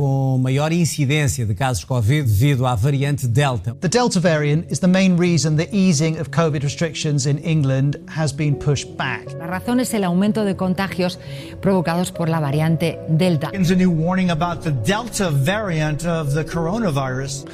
[0.00, 3.76] com maior incidência de casos Covid devido à variante Delta.
[3.80, 8.32] The Delta variant is the main reason the easing of COVID restrictions in England has
[8.32, 9.26] been pushed back.
[9.38, 11.18] La razón es el aumento de contagios
[11.60, 13.50] provocados por la variante Delta.
[13.50, 17.44] There's a new warning about the Delta variant of the coronavirus.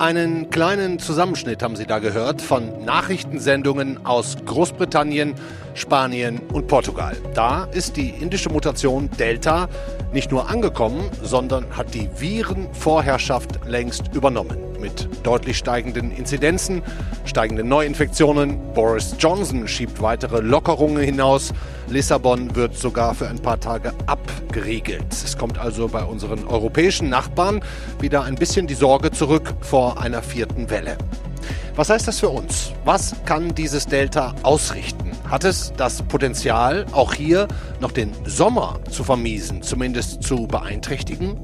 [0.00, 5.34] Einen kleinen Zusammenschnitt haben Sie da gehört von Nachrichtensendungen aus Großbritannien,
[5.74, 7.16] Spanien und Portugal.
[7.34, 9.68] Da ist die indische Mutation Delta
[10.12, 14.67] nicht nur angekommen, sondern hat die Virenvorherrschaft längst übernommen.
[14.80, 16.82] Mit deutlich steigenden Inzidenzen,
[17.24, 18.58] steigenden Neuinfektionen.
[18.74, 21.52] Boris Johnson schiebt weitere Lockerungen hinaus.
[21.88, 25.06] Lissabon wird sogar für ein paar Tage abgeriegelt.
[25.10, 27.60] Es kommt also bei unseren europäischen Nachbarn
[28.00, 30.96] wieder ein bisschen die Sorge zurück vor einer vierten Welle.
[31.74, 32.72] Was heißt das für uns?
[32.84, 35.12] Was kann dieses Delta ausrichten?
[35.28, 37.46] Hat es das Potenzial, auch hier
[37.80, 41.38] noch den Sommer zu vermiesen, zumindest zu beeinträchtigen?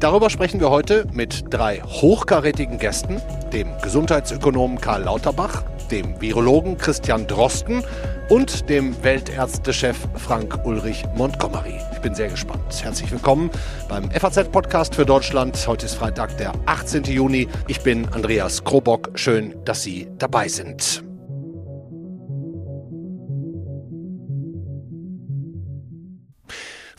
[0.00, 3.20] Darüber sprechen wir heute mit drei hochkarätigen Gästen,
[3.52, 7.84] dem Gesundheitsökonomen Karl Lauterbach, dem Virologen Christian Drosten
[8.28, 11.78] und dem Weltärztechef Frank Ulrich Montgomery.
[11.92, 12.82] Ich bin sehr gespannt.
[12.82, 13.50] Herzlich willkommen
[13.88, 15.56] beim FAZ-Podcast für Deutschland.
[15.66, 17.04] Heute ist Freitag, der 18.
[17.04, 17.48] Juni.
[17.68, 19.10] Ich bin Andreas Krobock.
[19.14, 21.11] Schön, dass Sie dabei sind.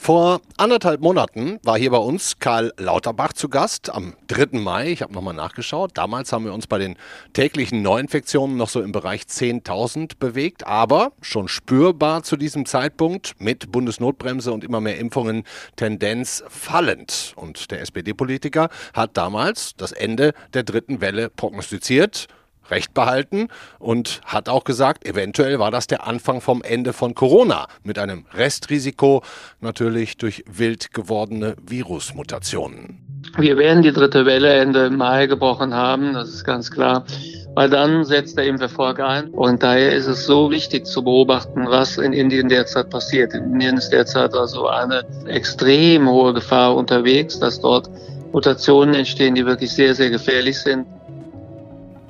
[0.04, 4.60] Vor anderthalb Monaten war hier bei uns Karl Lauterbach zu Gast am 3.
[4.60, 4.92] Mai.
[4.92, 5.92] Ich habe nochmal nachgeschaut.
[5.94, 6.98] Damals haben wir uns bei den
[7.32, 13.72] täglichen Neuinfektionen noch so im Bereich 10.000 bewegt, aber schon spürbar zu diesem Zeitpunkt mit
[13.72, 15.46] Bundesnotbremse und immer mehr Impfungen
[15.78, 17.32] Tendenz fallend.
[17.38, 22.28] Und der SPD-Politiker hat damals das Ende der dritten Welle prognostiziert.
[22.70, 23.48] Recht behalten
[23.80, 28.26] und hat auch gesagt, eventuell war das der Anfang vom Ende von Corona mit einem
[28.34, 29.24] Restrisiko
[29.62, 33.00] natürlich durch wild gewordene Virusmutationen.
[33.38, 37.06] Wir werden die dritte Welle Ende Mai gebrochen haben, das ist ganz klar,
[37.56, 41.98] weil dann setzt der Impferfolg ein und daher ist es so wichtig zu beobachten, was
[41.98, 43.34] in Indien derzeit passiert.
[43.34, 47.90] In Indien ist derzeit also eine extrem hohe Gefahr unterwegs, dass dort
[48.34, 50.86] Mutationen entstehen, die wirklich sehr, sehr gefährlich sind.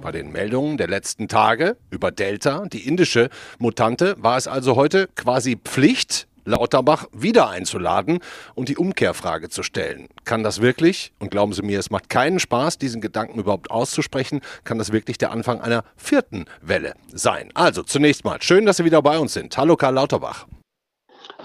[0.04, 5.08] Bei den Meldungen der letzten Tage über Delta, die indische Mutante, war es also heute
[5.16, 8.20] quasi Pflicht, Lauterbach wieder einzuladen
[8.54, 10.10] und die Umkehrfrage zu stellen.
[10.26, 14.42] Kann das wirklich, und glauben Sie mir, es macht keinen Spaß, diesen Gedanken überhaupt auszusprechen,
[14.66, 17.50] kann das wirklich der Anfang einer vierten Welle sein?
[17.54, 19.56] Also zunächst mal, schön, dass Sie wieder bei uns sind.
[19.56, 20.48] Hallo Karl Lauterbach.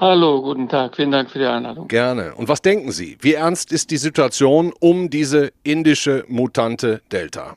[0.01, 0.97] Hallo, guten Tag.
[0.97, 1.87] Vielen Dank für die Einladung.
[1.87, 2.35] Gerne.
[2.35, 3.19] Und was denken Sie?
[3.21, 7.57] Wie ernst ist die Situation um diese indische Mutante Delta?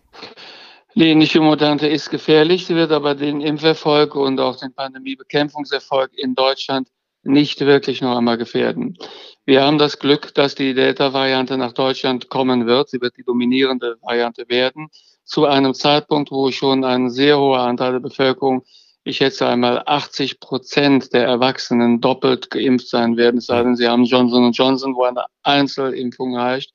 [0.93, 6.35] Die indische Mutante ist gefährlich, sie wird aber den Impferfolg und auch den Pandemiebekämpfungserfolg in
[6.35, 6.89] Deutschland
[7.23, 8.97] nicht wirklich noch einmal gefährden.
[9.45, 12.89] Wir haben das Glück, dass die Delta-Variante nach Deutschland kommen wird.
[12.89, 14.89] Sie wird die dominierende Variante werden,
[15.23, 18.63] zu einem Zeitpunkt, wo schon ein sehr hoher Anteil der Bevölkerung,
[19.03, 23.87] ich schätze einmal 80 Prozent der Erwachsenen doppelt geimpft sein werden, es sei denn, sie
[23.87, 26.73] haben Johnson Johnson, wo eine Einzelimpfung reicht.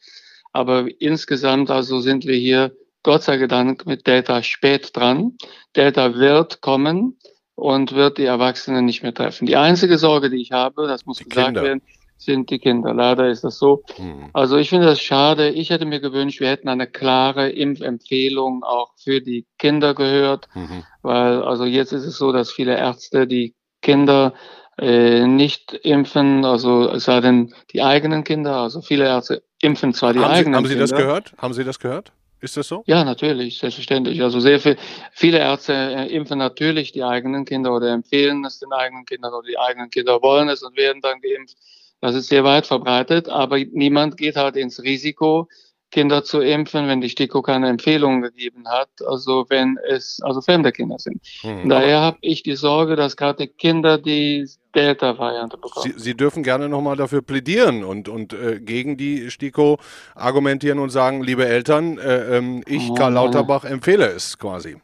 [0.53, 2.73] Aber insgesamt also sind wir hier
[3.07, 5.35] Gott sei Dank mit Delta spät dran.
[5.77, 7.17] Delta wird kommen
[7.55, 9.47] und wird die Erwachsenen nicht mehr treffen.
[9.47, 11.63] Die einzige Sorge, die ich habe, das muss die gesagt Kinder.
[11.63, 11.83] werden,
[12.17, 12.93] sind die Kinder.
[12.93, 13.85] Leider ist das so.
[13.95, 14.31] Hm.
[14.33, 15.51] Also ich finde das schade.
[15.51, 20.83] Ich hätte mir gewünscht, wir hätten eine klare Impfempfehlung auch für die Kinder gehört, mhm.
[21.03, 24.35] weil also jetzt ist es so, dass viele Ärzte die Kinder
[24.79, 30.13] äh, nicht impfen, also es sei denn die eigenen Kinder, also viele Ärzte impfen zwar
[30.13, 30.89] die haben eigenen Sie, haben Sie Kinder.
[30.89, 31.35] das gehört?
[31.39, 32.13] Haben Sie das gehört?
[32.41, 32.83] Ist das so?
[32.87, 34.23] Ja, natürlich, selbstverständlich.
[34.23, 34.77] Also sehr viel,
[35.13, 39.47] viele Ärzte äh, impfen natürlich die eigenen Kinder oder empfehlen es den eigenen Kindern oder
[39.49, 41.57] die eigenen Kinder wollen es und werden dann geimpft.
[42.01, 45.49] Das ist sehr weit verbreitet, aber niemand geht halt ins Risiko,
[45.91, 50.73] Kinder zu impfen, wenn die STIKO keine Empfehlungen gegeben hat, also wenn es also fremde
[50.73, 51.21] Kinder sind.
[51.43, 55.93] Hm, Daher habe ich die Sorge, dass gerade Kinder die Delta-Variante bekommen.
[55.97, 59.79] Sie, Sie, dürfen gerne nochmal dafür plädieren und, und äh, gegen die STIKO
[60.15, 64.77] argumentieren und sagen, liebe Eltern, äh, äh, ich, Karl Lauterbach, empfehle es quasi.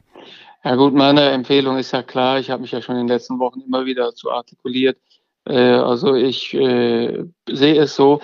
[0.63, 3.37] Ja gut, meine Empfehlung ist ja klar, ich habe mich ja schon in den letzten
[3.39, 4.97] Wochen immer wieder dazu artikuliert.
[5.45, 8.21] Äh, also ich äh, sehe es so,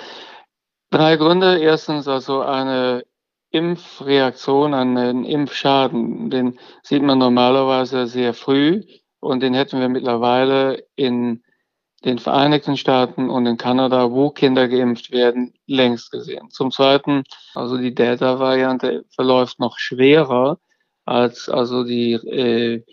[0.91, 1.59] Drei Gründe.
[1.59, 3.03] Erstens also eine
[3.51, 8.83] Impfreaktion, einen Impfschaden, den sieht man normalerweise sehr früh
[9.19, 11.43] und den hätten wir mittlerweile in
[12.05, 16.49] den Vereinigten Staaten und in Kanada, wo Kinder geimpft werden, längst gesehen.
[16.49, 20.59] Zum Zweiten, also die Delta-Variante verläuft noch schwerer
[21.05, 22.83] als also die äh,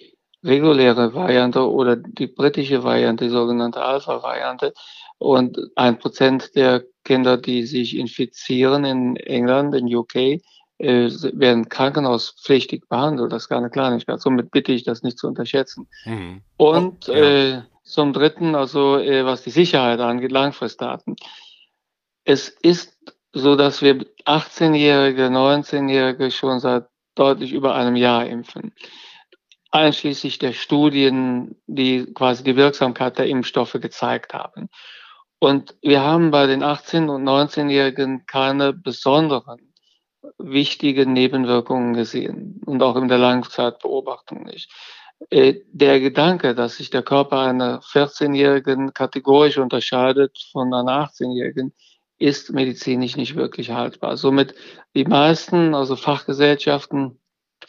[0.44, 4.72] reguläre Variante oder die britische Variante, die sogenannte Alpha-Variante.
[5.18, 10.16] Und ein Prozent der Kinder, die sich infizieren in England, in UK,
[10.78, 13.32] äh, werden krankenhauspflichtig behandelt.
[13.32, 14.20] Das ist keine Kleinigkeit.
[14.20, 15.88] Somit bitte ich das nicht zu unterschätzen.
[16.04, 16.42] Mhm.
[16.58, 17.14] Und ja.
[17.14, 21.16] äh, zum Dritten, also äh, was die Sicherheit angeht, Langfristdaten.
[22.24, 22.98] Es ist
[23.32, 28.72] so, dass wir 18-Jährige, 19-Jährige schon seit deutlich über einem Jahr impfen
[29.76, 34.68] einschließlich der Studien, die quasi die Wirksamkeit der Impfstoffe gezeigt haben.
[35.38, 39.74] Und wir haben bei den 18- und 19-Jährigen keine besonderen
[40.38, 44.70] wichtigen Nebenwirkungen gesehen und auch in der Langzeitbeobachtung nicht.
[45.30, 51.74] Äh, der Gedanke, dass sich der Körper einer 14-Jährigen kategorisch unterscheidet von einer 18-Jährigen,
[52.18, 54.16] ist medizinisch nicht wirklich haltbar.
[54.16, 54.54] Somit
[54.94, 57.18] die meisten, also Fachgesellschaften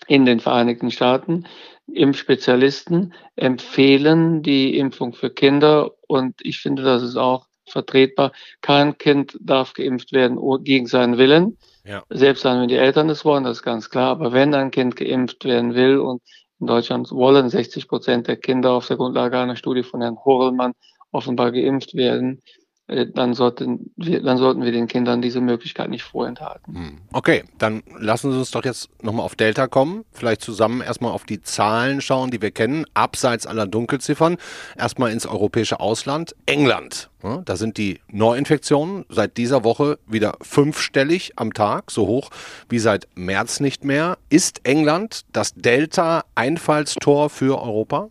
[0.08, 1.46] in den Vereinigten Staaten,
[1.88, 8.32] Impfspezialisten empfehlen die Impfung für Kinder und ich finde, das ist auch vertretbar.
[8.62, 11.58] Kein Kind darf geimpft werden gegen seinen Willen.
[11.86, 12.04] Ja.
[12.10, 14.12] Selbst dann, wenn die Eltern es wollen, das ist ganz klar.
[14.12, 16.22] Aber wenn ein Kind geimpft werden will und
[16.60, 20.74] in Deutschland wollen 60 Prozent der Kinder auf der Grundlage einer Studie von Herrn Horrellmann
[21.12, 22.42] offenbar geimpft werden,
[22.88, 26.74] dann sollten, wir, dann sollten wir den Kindern diese Möglichkeit nicht vorenthalten.
[26.74, 26.98] Hm.
[27.12, 30.06] Okay, dann lassen Sie uns doch jetzt nochmal auf Delta kommen.
[30.12, 34.38] Vielleicht zusammen erstmal auf die Zahlen schauen, die wir kennen, abseits aller Dunkelziffern.
[34.78, 36.34] Erstmal ins europäische Ausland.
[36.46, 37.10] England.
[37.24, 42.30] Ja, da sind die Neuinfektionen seit dieser Woche wieder fünfstellig am Tag, so hoch
[42.70, 44.18] wie seit März nicht mehr.
[44.30, 48.10] Ist England das Delta-Einfallstor für Europa?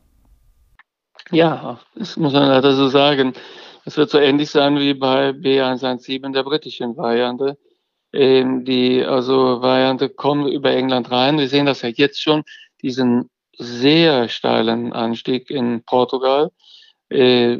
[1.31, 3.33] Ja, das muss man leider so sagen.
[3.87, 7.57] Es wird so ähnlich sein wie bei B117 der britischen Variante.
[8.13, 11.39] Ähm, die also Variante kommen über England rein.
[11.39, 12.43] Wir sehen das ja jetzt schon,
[12.83, 16.51] diesen sehr steilen Anstieg in Portugal.
[17.11, 17.59] Äh,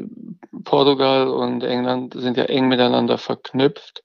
[0.65, 4.03] Portugal und England sind ja eng miteinander verknüpft.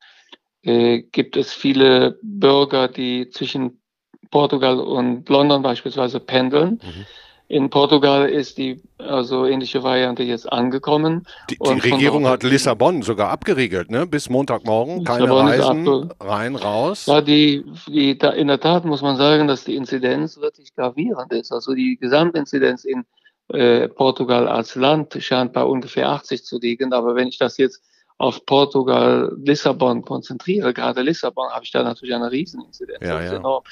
[0.63, 3.83] Äh, gibt es viele Bürger, die zwischen
[4.31, 6.81] Portugal und London beispielsweise pendeln.
[6.83, 7.07] Mhm.
[7.53, 11.27] In Portugal ist die also ähnliche Variante jetzt angekommen.
[11.51, 14.07] Die, die Regierung hat Lissabon sogar abgeriegelt, ne?
[14.07, 17.05] Bis Montagmorgen keine Reisen rein raus.
[17.05, 21.31] Ja, die, die da, in der Tat muss man sagen, dass die Inzidenz wirklich gravierend
[21.35, 21.53] ist.
[21.53, 23.05] Also die Gesamtinzidenz in
[23.49, 26.95] äh, Portugal als Land scheint bei ungefähr 80 zu liegen.
[26.95, 27.83] Aber wenn ich das jetzt
[28.17, 33.03] auf Portugal, Lissabon konzentriere, gerade Lissabon, habe ich da natürlich eine Rieseninzidenz.
[33.03, 33.35] Ja, ja.
[33.35, 33.63] enorm.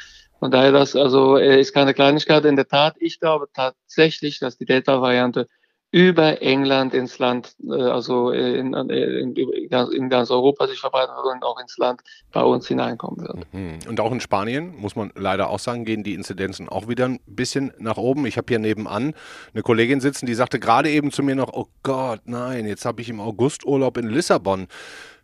[0.41, 2.45] Von daher, das also äh, ist keine Kleinigkeit.
[2.47, 5.47] In der Tat, ich glaube tatsächlich, dass die Delta-Variante
[5.93, 11.35] über England ins Land, äh, also äh, in, in, in, ganz Europa sich verbreiten wird
[11.35, 12.01] und auch ins Land
[12.33, 13.53] bei uns hineinkommen wird.
[13.53, 13.79] Mhm.
[13.89, 17.21] Und auch in Spanien, muss man leider auch sagen, gehen die Inzidenzen auch wieder ein
[17.27, 18.25] bisschen nach oben.
[18.27, 19.15] Ich habe hier nebenan
[19.53, 23.03] eine Kollegin sitzen, die sagte gerade eben zu mir noch, oh Gott, nein, jetzt habe
[23.03, 24.69] ich im August Urlaub in Lissabon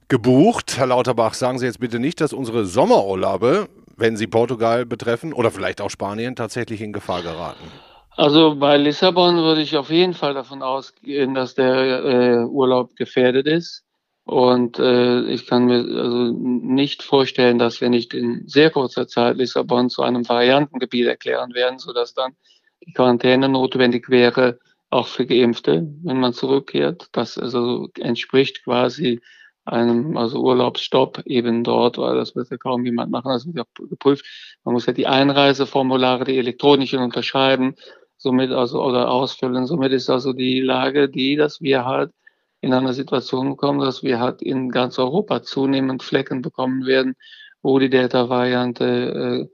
[0.09, 0.77] gebucht.
[0.77, 5.51] Herr Lauterbach, sagen Sie jetzt bitte nicht, dass unsere Sommerurlaube wenn sie Portugal betreffen oder
[5.51, 7.65] vielleicht auch Spanien, tatsächlich in Gefahr geraten?
[8.17, 13.47] Also bei Lissabon würde ich auf jeden Fall davon ausgehen, dass der äh, Urlaub gefährdet
[13.47, 13.85] ist.
[14.25, 19.37] Und äh, ich kann mir also nicht vorstellen, dass wir nicht in sehr kurzer Zeit
[19.37, 22.33] Lissabon zu einem Variantengebiet erklären werden, sodass dann
[22.85, 24.59] die Quarantäne notwendig wäre,
[24.91, 27.09] auch für Geimpfte, wenn man zurückkehrt.
[27.13, 29.21] Das also entspricht quasi
[29.67, 33.65] einem also Urlaubsstopp eben dort, weil das wird ja kaum jemand machen, das wird ja
[33.89, 34.25] geprüft.
[34.65, 37.75] Man muss ja die Einreiseformulare, die elektronischen unterschreiben,
[38.17, 39.67] somit also oder ausfüllen.
[39.67, 42.13] Somit ist also die Lage die, dass wir halt
[42.61, 47.15] in einer Situation kommen, dass wir halt in ganz Europa zunehmend Flecken bekommen werden,
[47.63, 49.49] wo die Delta-Variante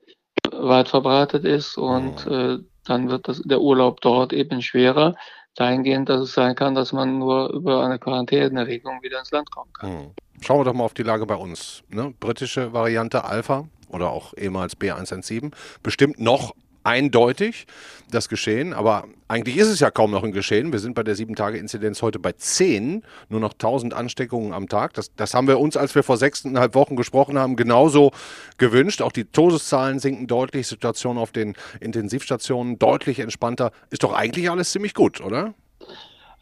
[0.50, 5.14] äh, weit verbreitet ist und äh, dann wird das, der Urlaub dort eben schwerer
[5.54, 9.72] dahingehend, dass es sein kann, dass man nur über eine Quarantäneregelung wieder ins Land kommen
[9.72, 9.90] kann.
[9.90, 10.10] Hm.
[10.40, 11.84] Schauen wir doch mal auf die Lage bei uns.
[11.88, 12.14] Ne?
[12.18, 17.66] Britische Variante Alpha oder auch ehemals B117, bestimmt noch eindeutig
[18.10, 20.72] das Geschehen, aber eigentlich ist es ja kaum noch ein Geschehen.
[20.72, 24.92] Wir sind bei der 7-Tage-Inzidenz heute bei 10, nur noch 1000 Ansteckungen am Tag.
[24.94, 28.10] Das, das haben wir uns, als wir vor sechseinhalb Wochen gesprochen haben, genauso
[28.58, 29.00] gewünscht.
[29.00, 33.72] Auch die Todeszahlen sinken deutlich, Situation auf den Intensivstationen deutlich entspannter.
[33.90, 35.54] Ist doch eigentlich alles ziemlich gut, oder?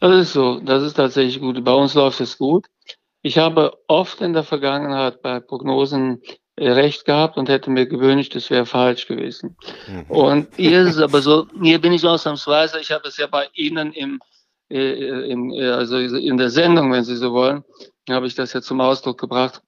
[0.01, 1.63] Das ist so, das ist tatsächlich gut.
[1.63, 2.65] Bei uns läuft es gut.
[3.21, 6.21] Ich habe oft in der Vergangenheit bei Prognosen
[6.57, 9.55] recht gehabt und hätte mir gewünscht, es wäre falsch gewesen.
[9.87, 10.05] Mhm.
[10.09, 13.47] Und hier ist es aber so, hier bin ich ausnahmsweise, ich habe es ja bei
[13.53, 14.19] Ihnen im,
[14.69, 17.63] äh, im, äh, also in der Sendung, wenn Sie so wollen,
[18.09, 19.61] habe ich das ja zum Ausdruck gebracht,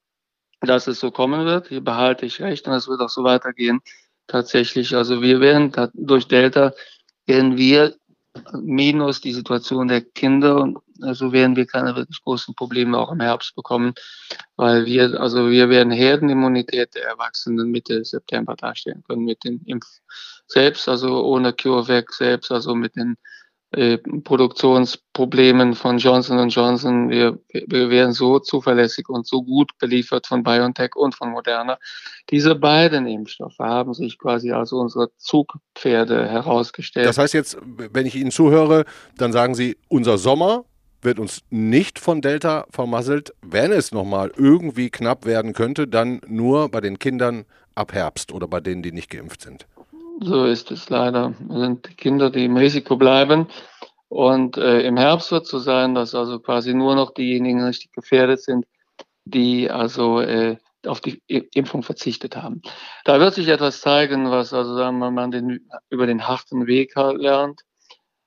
[0.61, 1.67] dass es so kommen wird.
[1.67, 3.81] Hier behalte ich recht und es wird auch so weitergehen.
[4.27, 6.73] Tatsächlich, also wir werden durch Delta
[7.25, 7.95] werden wir
[8.53, 13.55] minus die Situation der Kinder, also werden wir keine wirklich großen Probleme auch im Herbst
[13.55, 13.93] bekommen,
[14.55, 19.85] weil wir, also wir werden Herdenimmunität der Erwachsenen Mitte September darstellen können mit den Impf
[20.47, 23.17] selbst, also ohne CureVac selbst, also mit den
[23.75, 27.09] äh, Produktionsproblemen von Johnson Johnson.
[27.09, 31.79] Wir, wir werden so zuverlässig und so gut beliefert von BioNTech und von Moderna.
[32.29, 37.07] Diese beiden Impfstoffe haben sich quasi als unsere Zugpferde herausgestellt.
[37.07, 38.85] Das heißt jetzt, wenn ich Ihnen zuhöre,
[39.17, 40.65] dann sagen Sie, unser Sommer
[41.05, 43.33] wird uns nicht von Delta vermasselt.
[43.41, 47.45] Wenn es nochmal irgendwie knapp werden könnte, dann nur bei den Kindern
[47.75, 49.65] ab Herbst oder bei denen, die nicht geimpft sind.
[50.22, 51.33] So ist es leider.
[51.50, 53.48] Es sind Kinder, die im Risiko bleiben.
[54.10, 57.91] Und äh, im Herbst wird es so sein, dass also quasi nur noch diejenigen richtig
[57.93, 58.65] gefährdet sind,
[59.25, 62.62] die also äh, auf die Impfung verzichtet haben.
[63.05, 66.93] Da wird sich etwas zeigen, was also sagen wir mal den, über den harten Weg
[66.95, 67.62] lernt.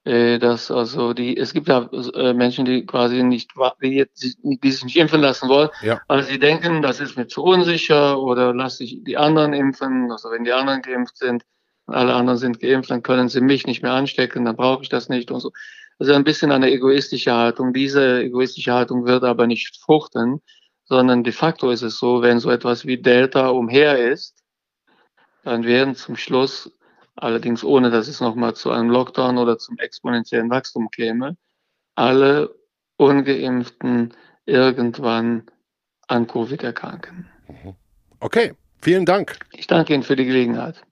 [0.07, 3.51] Äh, dass also die, es gibt ja äh, Menschen, die quasi nicht,
[3.83, 6.01] die, die sich nicht impfen lassen wollen, ja.
[6.07, 10.13] weil sie denken, das ist mir zu unsicher oder lasse ich die anderen impfen.
[10.13, 11.43] Also wenn die anderen geimpft sind,
[11.89, 15.09] alle anderen sind geimpft, dann können sie mich nicht mehr anstecken, dann brauche ich das
[15.09, 15.51] nicht und so.
[15.99, 17.73] Also ein bisschen eine egoistische Haltung.
[17.73, 20.41] Diese egoistische Haltung wird aber nicht fruchten,
[20.85, 24.37] sondern de facto ist es so, wenn so etwas wie Delta umher ist,
[25.43, 26.71] dann werden zum Schluss,
[27.17, 31.37] allerdings ohne dass es nochmal zu einem Lockdown oder zum exponentiellen Wachstum käme,
[31.95, 32.55] alle
[32.97, 35.45] ungeimpften irgendwann
[36.09, 37.29] an Covid erkranken.
[38.21, 39.39] Okay, vielen Dank.
[39.53, 40.83] Ich danke Ihnen für die Gelegenheit.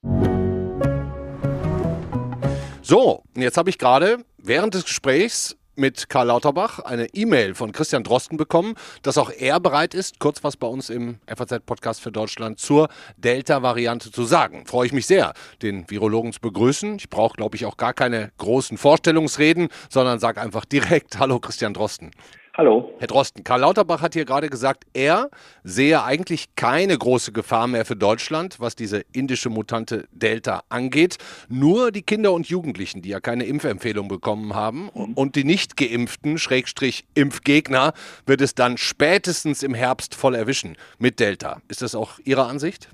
[2.83, 8.05] So, jetzt habe ich gerade während des Gesprächs mit Karl Lauterbach eine E-Mail von Christian
[8.05, 12.59] Drosten bekommen, dass auch er bereit ist, kurz was bei uns im FAZ-Podcast für Deutschland
[12.59, 14.67] zur Delta-Variante zu sagen.
[14.67, 16.97] Freue ich mich sehr, den Virologen zu begrüßen.
[16.97, 21.75] Ich brauche, glaube ich, auch gar keine großen Vorstellungsreden, sondern sage einfach direkt Hallo Christian
[21.75, 22.11] Drosten.
[22.57, 22.93] Hallo.
[23.01, 25.29] Herr Drosten, Karl Lauterbach hat hier gerade gesagt, er
[25.65, 31.17] sehe eigentlich keine große Gefahr mehr für Deutschland, was diese indische Mutante Delta angeht.
[31.49, 35.15] Nur die Kinder und Jugendlichen, die ja keine Impfempfehlung bekommen haben mhm.
[35.15, 37.93] und die nicht geimpften, Schrägstrich Impfgegner,
[38.25, 41.57] wird es dann spätestens im Herbst voll erwischen mit Delta.
[41.69, 42.89] Ist das auch Ihre Ansicht?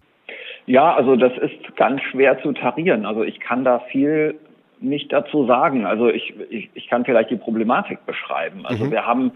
[0.65, 3.05] Ja, also das ist ganz schwer zu tarieren.
[3.05, 4.41] Also ich kann da viel
[4.81, 5.87] nicht dazu sagen.
[5.87, 8.67] Also ich, ich, ich kann vielleicht die Problematik beschreiben.
[8.67, 8.91] Also mhm.
[8.91, 9.33] wir haben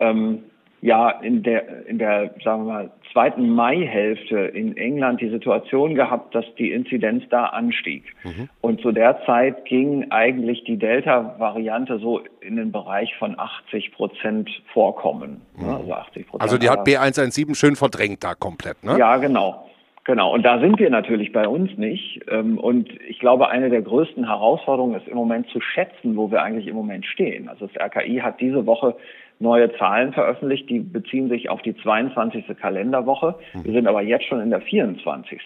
[0.00, 0.44] ähm,
[0.80, 6.34] ja in der in der sagen wir mal zweiten Maihälfte in England die Situation gehabt,
[6.34, 8.04] dass die Inzidenz da anstieg.
[8.24, 8.48] Mhm.
[8.60, 14.50] Und zu der Zeit ging eigentlich die Delta-Variante so in den Bereich von 80 Prozent
[14.72, 15.42] vorkommen.
[15.56, 15.68] Mhm.
[15.68, 16.42] Also 80 Prozent.
[16.42, 18.98] Also die hat B117 schön verdrängt da komplett, ne?
[18.98, 19.70] Ja, genau.
[20.04, 22.20] Genau, und da sind wir natürlich bei uns nicht.
[22.30, 26.42] Ähm, und ich glaube, eine der größten Herausforderungen ist im Moment zu schätzen, wo wir
[26.42, 27.48] eigentlich im Moment stehen.
[27.48, 28.96] Also das RKI hat diese Woche
[29.40, 32.44] neue Zahlen veröffentlicht, die beziehen sich auf die 22.
[32.60, 33.34] Kalenderwoche.
[33.64, 35.40] Wir sind aber jetzt schon in der 24.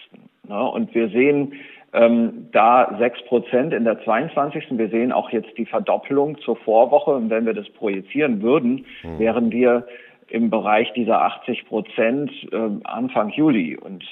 [0.47, 0.69] Ne?
[0.69, 1.53] Und wir sehen
[1.93, 4.65] ähm, da sechs Prozent in der 22.
[4.71, 7.11] Wir sehen auch jetzt die Verdoppelung zur Vorwoche.
[7.11, 8.85] Und wenn wir das projizieren würden,
[9.17, 9.87] wären wir
[10.27, 13.77] im Bereich dieser 80 Prozent äh, Anfang Juli.
[13.77, 14.03] Und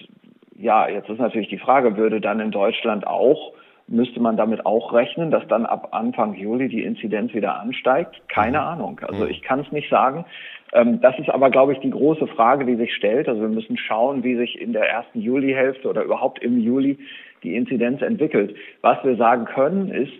[0.57, 3.53] ja, jetzt ist natürlich die Frage, würde dann in Deutschland auch,
[3.87, 8.21] müsste man damit auch rechnen, dass dann ab Anfang Juli die Inzidenz wieder ansteigt?
[8.27, 8.63] Keine mhm.
[8.63, 9.01] Ahnung.
[9.07, 9.29] Also mhm.
[9.29, 10.25] ich kann es nicht sagen.
[10.73, 13.29] Ähm, das ist aber, glaube ich, die große Frage, die sich stellt.
[13.29, 16.97] Also wir müssen schauen, wie sich in der ersten Julihälfte oder überhaupt im Juli
[17.43, 18.55] die Inzidenz entwickelt.
[18.81, 20.11] Was wir sagen können, ist,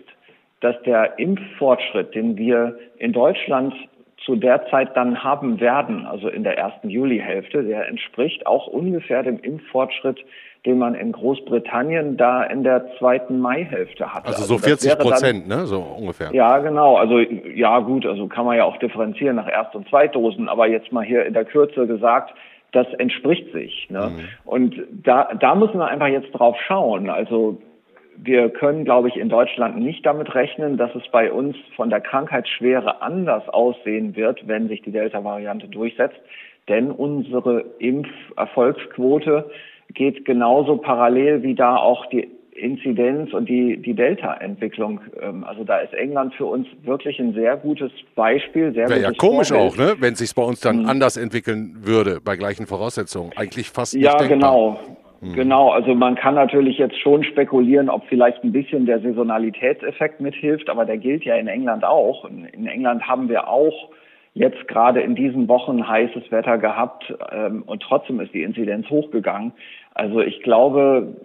[0.60, 3.74] dass der Impffortschritt, den wir in Deutschland
[4.24, 9.22] zu der Zeit dann haben werden, also in der ersten Julihälfte, der entspricht auch ungefähr
[9.22, 10.18] dem Impffortschritt,
[10.66, 14.26] den man in Großbritannien da in der zweiten Maihälfte hatte.
[14.26, 16.30] Also, also so 40 Prozent, ne, so ungefähr.
[16.32, 16.96] Ja, genau.
[16.96, 20.92] Also ja, gut, also kann man ja auch differenzieren nach Erst- und Zweitdosen, aber jetzt
[20.92, 22.34] mal hier in der Kürze gesagt,
[22.72, 23.88] das entspricht sich.
[23.88, 24.10] Ne?
[24.14, 24.28] Mhm.
[24.44, 27.08] Und da, da müssen wir einfach jetzt drauf schauen.
[27.08, 27.62] Also
[28.22, 32.00] wir können, glaube ich, in Deutschland nicht damit rechnen, dass es bei uns von der
[32.00, 36.18] Krankheitsschwere anders aussehen wird, wenn sich die Delta-Variante durchsetzt.
[36.68, 39.50] Denn unsere Impferfolgsquote
[39.94, 45.00] geht genauso parallel wie da auch die Inzidenz und die, die Delta-Entwicklung.
[45.20, 48.72] Ähm, also da ist England für uns wirklich ein sehr gutes Beispiel.
[48.74, 49.72] Sehr Wäre ja komisch Vorbild.
[49.72, 49.96] auch, ne?
[50.00, 50.88] wenn es sich bei uns dann mhm.
[50.88, 53.30] anders entwickeln würde, bei gleichen Voraussetzungen.
[53.36, 54.28] Eigentlich fast nicht Ja, denkbar.
[54.28, 54.97] genau.
[55.20, 55.34] Mhm.
[55.34, 60.70] Genau, also man kann natürlich jetzt schon spekulieren, ob vielleicht ein bisschen der Saisonalitätseffekt mithilft,
[60.70, 62.24] aber der gilt ja in England auch.
[62.24, 63.90] In England haben wir auch
[64.34, 69.52] jetzt gerade in diesen Wochen heißes Wetter gehabt ähm, und trotzdem ist die Inzidenz hochgegangen.
[69.94, 71.16] Also ich glaube,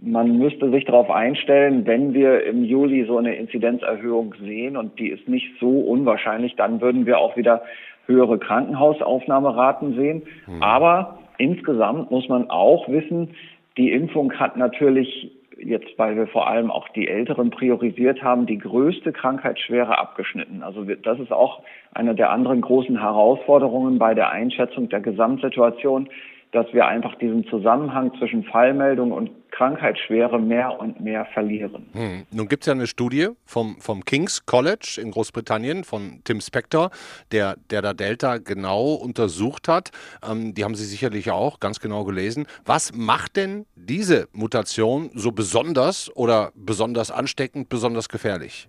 [0.00, 5.08] man müsste sich darauf einstellen, wenn wir im Juli so eine Inzidenzerhöhung sehen und die
[5.08, 7.62] ist nicht so unwahrscheinlich, dann würden wir auch wieder
[8.06, 10.22] höhere Krankenhausaufnahmeraten sehen.
[10.46, 10.62] Mhm.
[10.62, 13.30] Aber insgesamt muss man auch wissen,
[13.76, 18.58] die Impfung hat natürlich jetzt, weil wir vor allem auch die Älteren priorisiert haben, die
[18.58, 20.62] größte Krankheitsschwere abgeschnitten.
[20.62, 26.08] Also das ist auch eine der anderen großen Herausforderungen bei der Einschätzung der Gesamtsituation
[26.52, 31.86] dass wir einfach diesen Zusammenhang zwischen Fallmeldung und Krankheitsschwere mehr und mehr verlieren.
[31.92, 32.26] Hm.
[32.30, 36.90] Nun gibt es ja eine Studie vom, vom King's College in Großbritannien von Tim Spector,
[37.30, 39.90] der, der da Delta genau untersucht hat.
[40.28, 42.46] Ähm, die haben Sie sicherlich auch ganz genau gelesen.
[42.64, 48.68] Was macht denn diese Mutation so besonders oder besonders ansteckend, besonders gefährlich?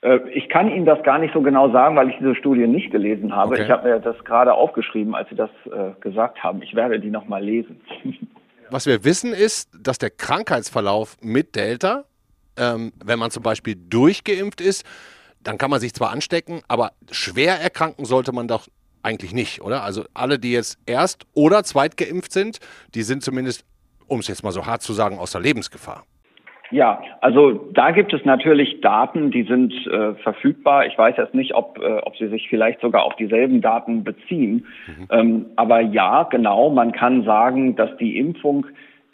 [0.00, 2.90] Äh, ich kann Ihnen das gar nicht so genau sagen, weil ich diese Studie nicht
[2.90, 3.54] gelesen habe.
[3.54, 3.64] Okay.
[3.64, 6.62] Ich habe mir das gerade aufgeschrieben, als Sie das äh, gesagt haben.
[6.62, 7.80] Ich werde die nochmal lesen.
[8.70, 12.04] Was wir wissen ist, dass der Krankheitsverlauf mit Delta,
[12.58, 14.84] ähm, wenn man zum Beispiel durchgeimpft ist,
[15.42, 18.68] dann kann man sich zwar anstecken, aber schwer erkranken sollte man doch
[19.02, 19.84] eigentlich nicht, oder?
[19.84, 22.58] Also alle, die jetzt erst oder zweit geimpft sind,
[22.94, 23.64] die sind zumindest,
[24.06, 26.04] um es jetzt mal so hart zu sagen, außer Lebensgefahr.
[26.70, 30.86] Ja, also da gibt es natürlich Daten, die sind äh, verfügbar.
[30.86, 34.66] Ich weiß jetzt nicht, ob, äh, ob sie sich vielleicht sogar auf dieselben Daten beziehen.
[34.86, 35.06] Mhm.
[35.10, 38.66] Ähm, aber ja, genau, man kann sagen, dass die Impfung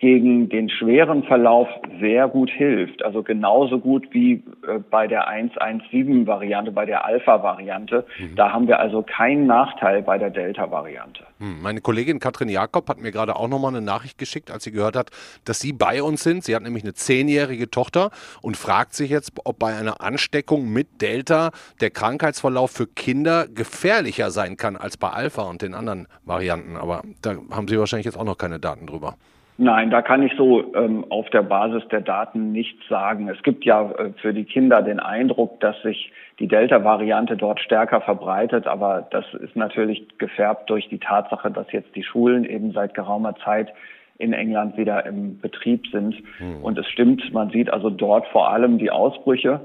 [0.04, 1.66] gegen den schweren Verlauf
[1.98, 3.02] sehr gut hilft.
[3.02, 8.04] Also genauso gut wie äh, bei der 117-Variante, bei der Alpha-Variante.
[8.18, 8.36] Mhm.
[8.36, 11.24] Da haben wir also keinen Nachteil bei der Delta-Variante.
[11.38, 11.62] Mhm.
[11.62, 14.94] Meine Kollegin Katrin Jakob hat mir gerade auch nochmal eine Nachricht geschickt, als sie gehört
[14.94, 15.10] hat,
[15.46, 16.44] dass Sie bei uns sind.
[16.44, 18.10] Sie hat nämlich eine zehnjährige Tochter
[18.42, 24.30] und fragt sich jetzt, ob bei einer Ansteckung mit Delta der Krankheitsverlauf für Kinder gefährlicher
[24.30, 26.76] sein kann als bei Alpha und den anderen Varianten.
[26.76, 29.16] Aber da haben Sie wahrscheinlich jetzt auch noch keine Daten drüber.
[29.56, 33.28] Nein, da kann ich so ähm, auf der Basis der Daten nichts sagen.
[33.28, 38.00] Es gibt ja äh, für die Kinder den Eindruck, dass sich die Delta-Variante dort stärker
[38.00, 42.94] verbreitet, aber das ist natürlich gefärbt durch die Tatsache, dass jetzt die Schulen eben seit
[42.94, 43.72] geraumer Zeit
[44.18, 46.16] in England wieder im Betrieb sind.
[46.38, 46.62] Hm.
[46.62, 49.60] Und es stimmt, man sieht also dort vor allem die Ausbrüche.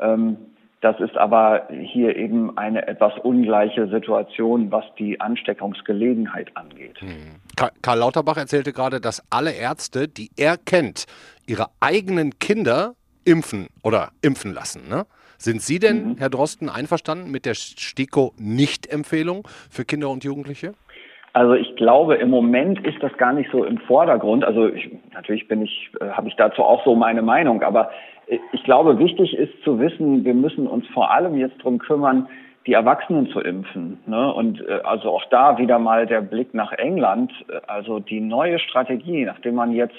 [0.00, 0.36] Ähm,
[0.80, 7.00] das ist aber hier eben eine etwas ungleiche Situation, was die Ansteckungsgelegenheit angeht.
[7.00, 7.40] Hm.
[7.82, 11.06] Karl Lauterbach erzählte gerade, dass alle Ärzte, die er kennt,
[11.46, 14.88] ihre eigenen Kinder impfen oder impfen lassen.
[14.88, 15.04] Ne?
[15.36, 16.16] Sind Sie denn, mhm.
[16.18, 20.74] Herr Drosten, einverstanden mit der STIKO-Nicht-Empfehlung für Kinder und Jugendliche?
[21.32, 24.44] Also ich glaube, im Moment ist das gar nicht so im Vordergrund.
[24.44, 27.90] Also ich, natürlich bin ich, äh, habe ich dazu auch so meine Meinung, aber
[28.52, 32.28] ich glaube, wichtig ist zu wissen, wir müssen uns vor allem jetzt drum kümmern,
[32.66, 33.98] die Erwachsenen zu impfen.
[34.06, 34.32] Ne?
[34.32, 37.32] Und äh, also auch da wieder mal der Blick nach England.
[37.66, 39.94] Also die neue Strategie, nachdem man jetzt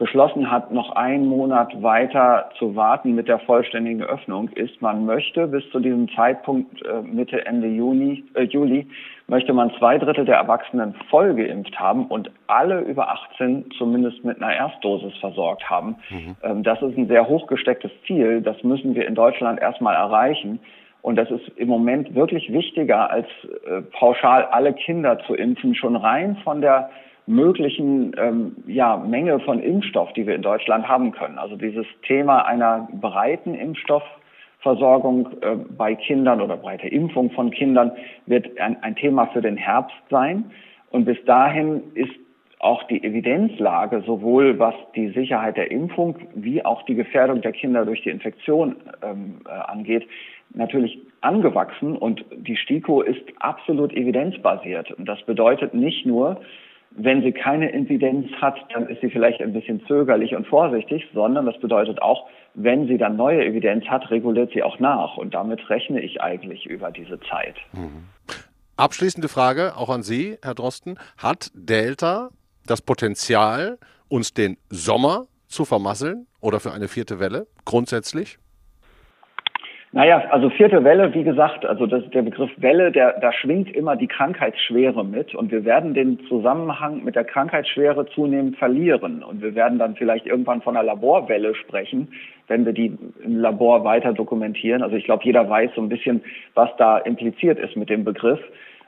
[0.00, 5.46] beschlossen hat, noch einen Monat weiter zu warten mit der vollständigen Öffnung, ist, man möchte
[5.46, 8.88] bis zu diesem Zeitpunkt äh, Mitte, Ende Juni, äh, Juli,
[9.26, 14.42] möchte man zwei Drittel der Erwachsenen voll geimpft haben und alle über 18 zumindest mit
[14.42, 15.96] einer Erstdosis versorgt haben.
[16.08, 16.36] Mhm.
[16.42, 18.40] Ähm, das ist ein sehr hochgestecktes Ziel.
[18.40, 20.60] Das müssen wir in Deutschland erstmal erreichen.
[21.02, 23.26] Und das ist im Moment wirklich wichtiger, als
[23.66, 26.88] äh, pauschal alle Kinder zu impfen, schon rein von der
[27.26, 31.38] möglichen ähm, ja, Menge von Impfstoff, die wir in Deutschland haben können.
[31.38, 37.92] Also dieses Thema einer breiten Impfstoffversorgung äh, bei Kindern oder breite Impfung von Kindern
[38.26, 40.50] wird ein, ein Thema für den Herbst sein.
[40.90, 42.12] Und bis dahin ist
[42.60, 47.86] auch die Evidenzlage, sowohl was die Sicherheit der Impfung wie auch die Gefährdung der Kinder
[47.86, 50.06] durch die Infektion ähm, äh, angeht,
[50.52, 51.96] natürlich angewachsen.
[51.96, 54.92] Und die STIKO ist absolut evidenzbasiert.
[54.92, 56.40] Und das bedeutet nicht nur,
[56.90, 61.46] wenn sie keine Inzidenz hat, dann ist sie vielleicht ein bisschen zögerlich und vorsichtig, sondern
[61.46, 65.16] das bedeutet auch, wenn sie dann neue Evidenz hat, reguliert sie auch nach.
[65.16, 67.54] Und damit rechne ich eigentlich über diese Zeit.
[67.72, 68.04] Mhm.
[68.76, 70.98] Abschließende Frage auch an Sie, Herr Drosten.
[71.18, 72.30] Hat Delta
[72.66, 78.38] das Potenzial, uns den Sommer zu vermasseln oder für eine vierte Welle grundsätzlich?
[79.92, 83.96] Naja, also vierte Welle, wie gesagt, also das, der Begriff Welle, der, da schwingt immer
[83.96, 89.56] die Krankheitsschwere mit und wir werden den Zusammenhang mit der Krankheitsschwere zunehmend verlieren und wir
[89.56, 92.06] werden dann vielleicht irgendwann von einer Laborwelle sprechen,
[92.46, 94.84] wenn wir die im Labor weiter dokumentieren.
[94.84, 96.22] Also ich glaube, jeder weiß so ein bisschen,
[96.54, 98.38] was da impliziert ist mit dem Begriff.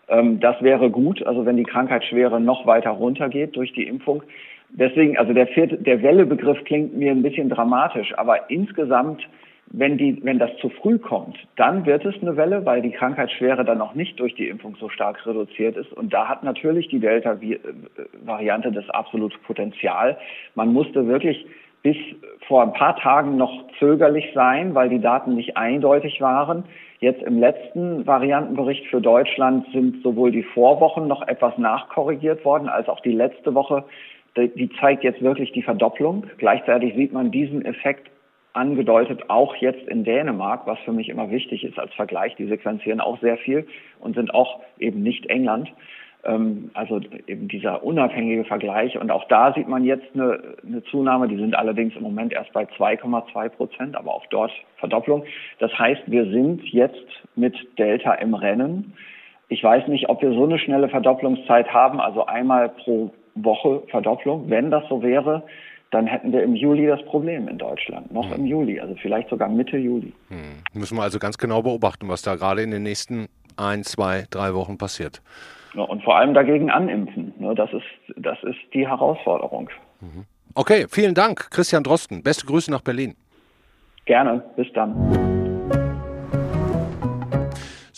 [0.09, 4.23] Ähm, das wäre gut, also wenn die Krankheitsschwere noch weiter runtergeht durch die Impfung.
[4.71, 9.27] Deswegen, also der vierte, der Welle-Begriff klingt mir ein bisschen dramatisch, aber insgesamt
[9.73, 13.65] wenn, die, wenn das zu früh kommt, dann wird es eine Welle, weil die Krankheitsschwere
[13.65, 15.93] dann noch nicht durch die Impfung so stark reduziert ist.
[15.95, 20.19] Und da hat natürlich die Delta-Variante das absolute Potenzial.
[20.55, 21.47] Man musste wirklich
[21.83, 21.97] bis
[22.47, 26.65] vor ein paar Tagen noch zögerlich sein, weil die Daten nicht eindeutig waren.
[27.01, 32.89] Jetzt im letzten Variantenbericht für Deutschland sind sowohl die Vorwochen noch etwas nachkorrigiert worden, als
[32.89, 33.85] auch die letzte Woche.
[34.37, 36.27] Die zeigt jetzt wirklich die Verdopplung.
[36.39, 38.09] Gleichzeitig sieht man diesen Effekt
[38.53, 42.35] angedeutet, auch jetzt in Dänemark, was für mich immer wichtig ist als Vergleich.
[42.37, 43.67] Die sequenzieren auch sehr viel
[44.01, 45.73] und sind auch eben nicht England.
[46.25, 48.99] Ähm, also eben dieser unabhängige Vergleich.
[48.99, 51.29] Und auch da sieht man jetzt eine, eine Zunahme.
[51.29, 55.25] Die sind allerdings im Moment erst bei 2,2 Prozent, aber auch dort Verdopplung.
[55.59, 58.95] Das heißt, wir sind jetzt mit Delta im Rennen.
[59.49, 64.49] Ich weiß nicht, ob wir so eine schnelle Verdopplungszeit haben, also einmal pro Woche Verdopplung.
[64.49, 65.43] Wenn das so wäre,
[65.93, 68.11] dann hätten wir im Juli das Problem in Deutschland.
[68.13, 68.41] Noch hm.
[68.41, 70.13] im Juli, also vielleicht sogar Mitte Juli.
[70.29, 70.63] Hm.
[70.73, 74.55] Müssen wir also ganz genau beobachten, was da gerade in den nächsten ein, zwei, drei
[74.55, 75.23] Wochen passiert.
[75.75, 77.35] Ja, und vor allem dagegen animpfen.
[77.39, 79.69] Ne, das, ist, das ist die Herausforderung.
[80.01, 80.25] Mhm.
[80.55, 82.23] Okay, vielen Dank, Christian Drosten.
[82.23, 83.15] Beste Grüße nach Berlin.
[84.07, 85.42] Gerne, bis dann.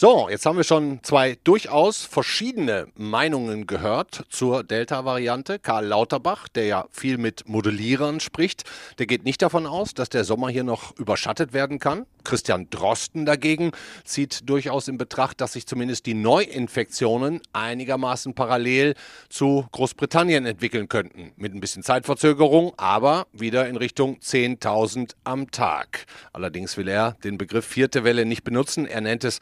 [0.04, 5.58] So, jetzt haben wir schon zwei durchaus verschiedene Meinungen gehört zur Delta-Variante.
[5.58, 8.64] Karl Lauterbach, der ja viel mit Modellierern spricht,
[8.98, 12.04] der geht nicht davon aus, dass der Sommer hier noch überschattet werden kann.
[12.22, 13.70] Christian Drosten dagegen
[14.04, 18.94] zieht durchaus in Betracht, dass sich zumindest die Neuinfektionen einigermaßen parallel
[19.28, 21.32] zu Großbritannien entwickeln könnten.
[21.36, 26.06] Mit ein bisschen Zeitverzögerung, aber wieder in Richtung 10.000 am Tag.
[26.32, 28.86] Allerdings will er den Begriff vierte Welle nicht benutzen.
[28.86, 29.38] Er nennt es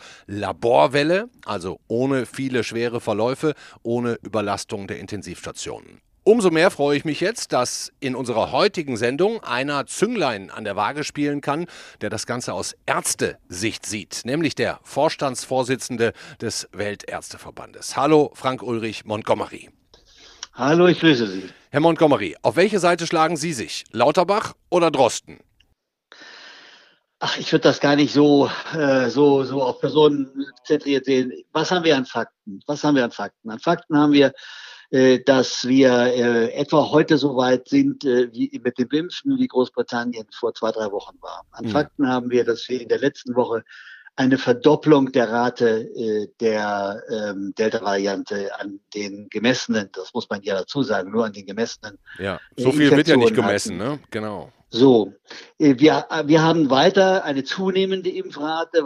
[0.52, 6.02] Laborwelle, also ohne viele schwere Verläufe, ohne Überlastung der Intensivstationen.
[6.24, 10.76] Umso mehr freue ich mich jetzt, dass in unserer heutigen Sendung einer Zünglein an der
[10.76, 11.66] Waage spielen kann,
[12.02, 17.96] der das Ganze aus Ärztesicht sieht, nämlich der Vorstandsvorsitzende des Weltärzteverbandes.
[17.96, 19.70] Hallo, Frank Ulrich Montgomery.
[20.52, 21.48] Hallo, ich grüße Sie.
[21.70, 23.84] Herr Montgomery, auf welche Seite schlagen Sie sich?
[23.90, 25.38] Lauterbach oder Drosten?
[27.24, 31.32] Ach, ich würde das gar nicht so, äh, so, so auf Personen zentriert sehen.
[31.52, 32.60] Was haben wir an Fakten?
[32.66, 33.48] Was haben wir an Fakten?
[33.48, 34.32] An Fakten haben wir,
[34.90, 39.46] äh, dass wir äh, etwa heute so weit sind äh, wie mit dem Impfen, wie
[39.46, 41.44] Großbritannien vor zwei, drei Wochen war.
[41.52, 41.70] An mhm.
[41.70, 43.62] Fakten haben wir, dass wir in der letzten Woche
[44.16, 50.56] eine Verdopplung der Rate äh, der ähm, Delta-Variante an den gemessenen, das muss man ja
[50.56, 51.98] dazu sagen, nur an den gemessenen.
[52.18, 53.92] Ja, so äh, viel wird ja nicht gemessen, hatten.
[53.92, 54.00] ne?
[54.10, 54.52] Genau.
[54.74, 55.12] So,
[55.58, 58.82] äh, wir, wir haben weiter eine zunehmende Impfrate,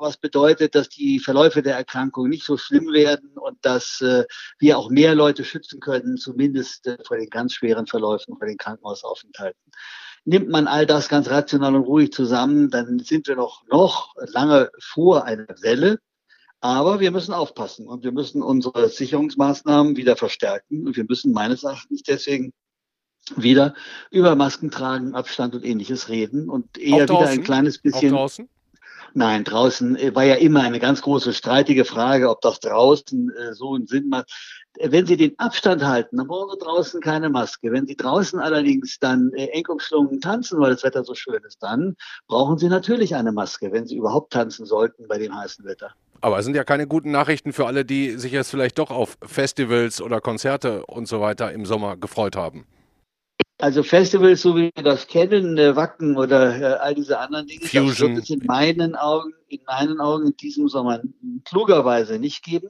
[0.00, 4.24] was bedeutet, dass die Verläufe der Erkrankung nicht so schlimm werden und dass äh,
[4.58, 8.56] wir auch mehr Leute schützen können, zumindest äh, vor den ganz schweren Verläufen, vor den
[8.56, 9.60] Krankenhausaufenthalten.
[10.24, 14.70] Nimmt man all das ganz rational und ruhig zusammen, dann sind wir noch, noch lange
[14.80, 15.98] vor einer Welle.
[16.60, 21.64] Aber wir müssen aufpassen und wir müssen unsere Sicherungsmaßnahmen wieder verstärken und wir müssen meines
[21.64, 22.54] Erachtens deswegen
[23.36, 23.74] wieder
[24.10, 28.14] über Masken tragen, Abstand und ähnliches reden und eher wieder ein kleines bisschen.
[28.14, 28.48] Auch draußen?
[29.14, 33.54] Nein, draußen äh, war ja immer eine ganz große streitige Frage, ob das draußen äh,
[33.54, 34.30] so einen Sinn macht.
[34.80, 37.72] Wenn Sie den Abstand halten, dann brauchen Sie draußen keine Maske.
[37.72, 41.62] Wenn Sie draußen allerdings dann äh, eng umschlungen tanzen, weil das Wetter so schön ist,
[41.62, 41.96] dann
[42.28, 45.92] brauchen Sie natürlich eine Maske, wenn Sie überhaupt tanzen sollten bei dem heißen Wetter.
[46.20, 49.16] Aber es sind ja keine guten Nachrichten für alle, die sich jetzt vielleicht doch auf
[49.22, 52.66] Festivals oder Konzerte und so weiter im Sommer gefreut haben.
[53.60, 57.66] Also Festivals, so wie wir das kennen, äh, Wacken oder äh, all diese anderen Dinge,
[57.66, 57.88] Fusion.
[57.88, 61.02] das wird es in meinen Augen, in meinen Augen in diesem Sommer
[61.44, 62.68] klugerweise nicht geben.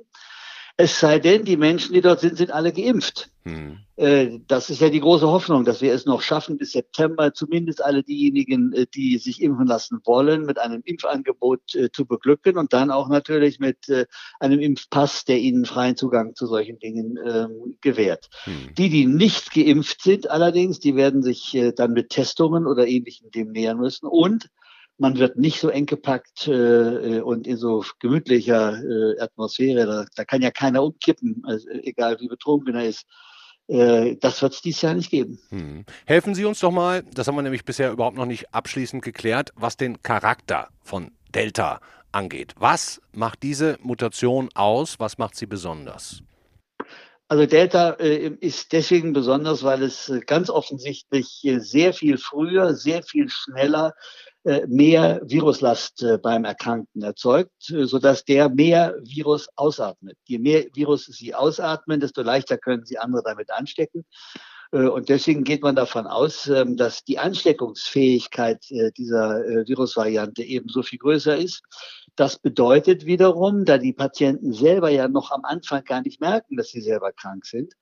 [0.81, 3.33] Es sei denn, die Menschen, die dort sind, sind alle geimpft.
[3.43, 3.79] Hm.
[3.97, 7.85] Äh, das ist ja die große Hoffnung, dass wir es noch schaffen, bis September zumindest
[7.85, 12.73] alle diejenigen, äh, die sich impfen lassen wollen, mit einem Impfangebot äh, zu beglücken und
[12.73, 14.07] dann auch natürlich mit
[14.39, 18.31] einem Impfpass, der ihnen freien Zugang zu solchen Dingen ähm, gewährt.
[18.45, 18.73] Hm.
[18.79, 23.51] Die, die nicht geimpft sind allerdings, die werden sich dann mit Testungen oder ähnlichem dem
[23.51, 24.49] nähern müssen und
[24.99, 29.87] man wird nicht so eng gepackt äh, und in so gemütlicher äh, Atmosphäre.
[29.87, 33.07] Da, da kann ja keiner umkippen, also, egal wie betrunken er ist.
[33.69, 35.39] Äh, das wird es dieses Jahr nicht geben.
[35.51, 35.85] Hm.
[36.07, 39.53] Helfen Sie uns doch mal, das haben wir nämlich bisher überhaupt noch nicht abschließend geklärt,
[39.55, 41.81] was den Charakter von Delta
[42.11, 42.55] angeht.
[42.59, 44.99] Was macht diese Mutation aus?
[44.99, 46.23] Was macht sie besonders?
[47.31, 52.75] Also Delta äh, ist deswegen besonders, weil es äh, ganz offensichtlich äh, sehr viel früher,
[52.75, 59.49] sehr viel schneller äh, mehr Viruslast äh, beim Erkrankten erzeugt, äh, sodass der mehr Virus
[59.57, 60.17] ausatmet.
[60.25, 64.05] Je mehr Virus Sie ausatmen, desto leichter können Sie andere damit anstecken.
[64.73, 70.43] Äh, und deswegen geht man davon aus, ähm, dass die Ansteckungsfähigkeit äh, dieser äh, Virusvariante
[70.43, 71.63] eben so viel größer ist.
[72.17, 76.69] Das bedeutet wiederum, da die Patienten selber ja noch am Anfang gar nicht merken, dass
[76.69, 77.75] sie selber krank sind,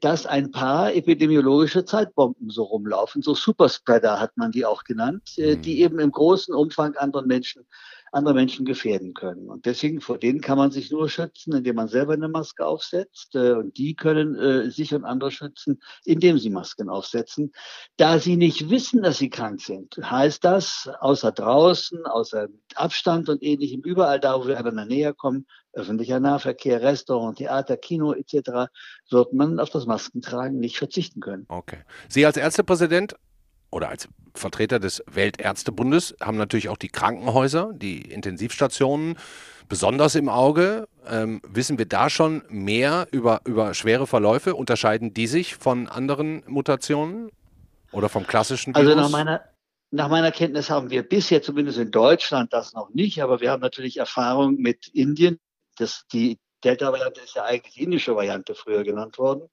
[0.00, 3.22] dass ein paar epidemiologische Zeitbomben so rumlaufen.
[3.22, 5.64] So Superspreader hat man die auch genannt, die mhm.
[5.64, 7.64] eben im großen Umfang anderen Menschen
[8.12, 9.48] andere Menschen gefährden können.
[9.48, 13.34] Und deswegen vor denen kann man sich nur schützen, indem man selber eine Maske aufsetzt.
[13.34, 17.52] Äh, und die können äh, sich und andere schützen, indem sie Masken aufsetzen.
[17.96, 23.42] Da sie nicht wissen, dass sie krank sind, heißt das, außer draußen, außer Abstand und
[23.42, 28.70] ähnlichem, überall da, wo wir einander näher kommen, öffentlicher Nahverkehr, Restaurant, Theater, Kino etc.,
[29.10, 31.46] wird man auf das Maskentragen nicht verzichten können.
[31.48, 31.78] Okay.
[32.08, 33.16] Sie als Ärztepräsident
[33.72, 39.16] oder als Vertreter des Weltärztebundes haben natürlich auch die Krankenhäuser, die Intensivstationen
[39.68, 40.88] besonders im Auge.
[41.08, 44.54] Ähm, wissen wir da schon mehr über, über schwere Verläufe?
[44.54, 47.30] Unterscheiden die sich von anderen Mutationen
[47.90, 48.88] oder vom klassischen Virus?
[48.88, 49.40] Also nach meiner,
[49.90, 53.62] nach meiner Kenntnis haben wir bisher zumindest in Deutschland das noch nicht, aber wir haben
[53.62, 55.38] natürlich Erfahrung mit Indien.
[55.78, 59.48] Das, die Delta-Variante ist ja eigentlich die indische Variante früher genannt worden.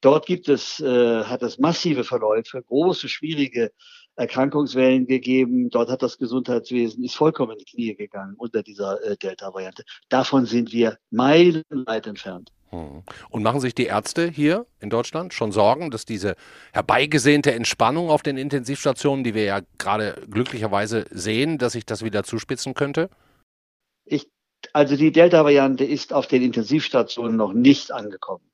[0.00, 3.72] Dort gibt es, äh, hat es massive Verläufe, große, schwierige
[4.16, 5.70] Erkrankungswellen gegeben.
[5.70, 9.84] Dort hat das Gesundheitswesen, ist vollkommen in die Knie gegangen unter dieser äh, Delta-Variante.
[10.08, 12.50] Davon sind wir meilenweit entfernt.
[12.70, 13.02] Hm.
[13.30, 16.36] Und machen sich die Ärzte hier in Deutschland schon Sorgen, dass diese
[16.72, 22.24] herbeigesehnte Entspannung auf den Intensivstationen, die wir ja gerade glücklicherweise sehen, dass sich das wieder
[22.24, 23.10] zuspitzen könnte?
[24.04, 24.28] Ich,
[24.74, 28.44] also die Delta-Variante ist auf den Intensivstationen noch nicht angekommen.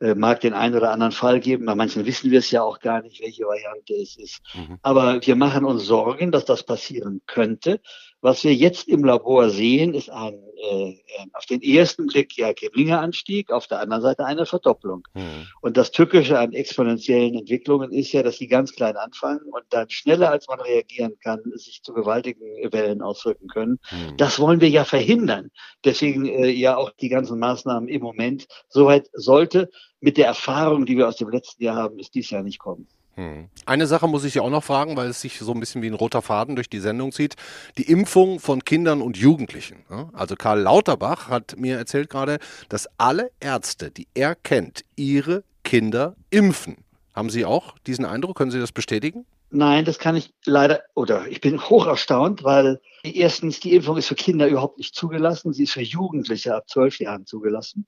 [0.00, 1.66] Äh, mag den einen oder anderen Fall geben.
[1.66, 4.40] Bei manchen wissen wir es ja auch gar nicht, welche Variante es ist.
[4.54, 4.78] Mhm.
[4.82, 7.80] Aber wir machen uns Sorgen, dass das passieren könnte.
[8.20, 10.96] Was wir jetzt im Labor sehen, ist ein äh,
[11.32, 15.06] auf den ersten Blick ja geringer Anstieg, auf der anderen Seite eine Verdopplung.
[15.14, 15.46] Mhm.
[15.60, 19.88] Und das Tückische an exponentiellen Entwicklungen ist ja, dass sie ganz klein anfangen und dann
[19.90, 22.40] schneller als man reagieren kann, sich zu gewaltigen
[22.72, 23.78] Wellen auswirken können.
[23.90, 24.16] Mhm.
[24.16, 25.50] Das wollen wir ja verhindern.
[25.84, 28.46] Deswegen äh, ja auch die ganzen Maßnahmen im Moment.
[28.68, 32.42] Soweit sollte mit der Erfahrung, die wir aus dem letzten Jahr haben, ist dies Jahr
[32.42, 32.88] nicht kommen.
[33.18, 33.48] Hm.
[33.66, 35.88] Eine Sache muss ich ja auch noch fragen, weil es sich so ein bisschen wie
[35.88, 37.34] ein roter Faden durch die Sendung zieht.
[37.76, 39.84] Die Impfung von Kindern und Jugendlichen.
[40.12, 46.14] Also Karl Lauterbach hat mir erzählt gerade, dass alle Ärzte, die er kennt, ihre Kinder
[46.30, 46.76] impfen.
[47.12, 48.36] Haben Sie auch diesen Eindruck?
[48.36, 49.26] Können Sie das bestätigen?
[49.50, 54.06] Nein, das kann ich leider, oder ich bin hoch erstaunt, weil erstens die Impfung ist
[54.06, 55.52] für Kinder überhaupt nicht zugelassen.
[55.52, 57.84] Sie ist für Jugendliche ab zwölf Jahren zugelassen.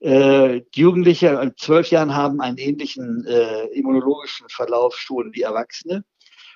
[0.00, 6.04] Äh, Jugendliche an zwölf Jahren haben einen ähnlichen äh, immunologischen Verlauf schon wie Erwachsene.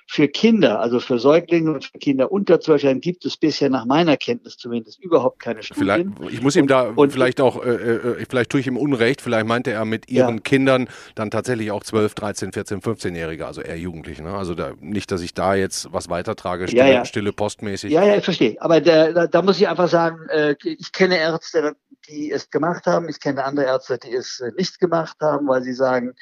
[0.07, 3.85] Für Kinder, also für Säuglinge und für Kinder unter zwölf Jahren gibt es bisher nach
[3.85, 6.15] meiner Kenntnis zumindest überhaupt keine Studien.
[6.15, 9.21] Vielleicht, ich muss ihm da und, vielleicht auch, äh, äh, vielleicht tue ich ihm Unrecht,
[9.21, 10.41] vielleicht meinte er mit ihren ja.
[10.41, 14.21] Kindern dann tatsächlich auch 12, 13, 14, 15-Jährige, also eher Jugendliche.
[14.21, 14.33] Ne?
[14.35, 17.05] Also da, nicht, dass ich da jetzt was weitertrage, stille, ja, ja.
[17.05, 17.91] stille postmäßig.
[17.91, 18.55] Ja, ja, ich verstehe.
[18.59, 21.75] Aber der, da, da, muss ich einfach sagen, äh, ich kenne Ärzte,
[22.07, 23.09] die es gemacht haben.
[23.09, 26.13] Ich kenne andere Ärzte, die es äh, nicht gemacht haben, weil sie sagen,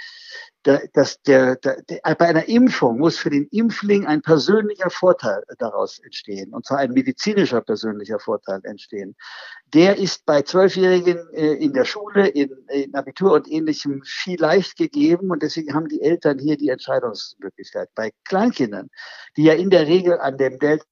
[0.64, 6.00] dass der, der, der, bei einer Impfung muss für den Impfling ein persönlicher Vorteil daraus
[6.00, 9.16] entstehen, und zwar ein medizinischer persönlicher Vorteil entstehen.
[9.74, 14.78] Der ist bei Zwölfjährigen äh, in der Schule, in, in Abitur und ähnlichem viel leicht
[14.78, 17.90] gegeben und deswegen haben die Eltern hier die Entscheidungsmöglichkeit.
[17.96, 18.90] Bei Kleinkindern,
[19.36, 20.86] die ja in der Regel an dem Delta